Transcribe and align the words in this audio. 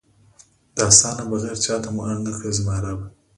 دا 0.77 0.85
ستا 0.97 1.09
نه 1.17 1.23
بغیر 1.31 1.57
چاته 1.65 1.89
مو 1.95 2.01
اړ 2.09 2.17
نکړې 2.27 2.51
زما 2.59 2.75
ربه! 2.83 3.05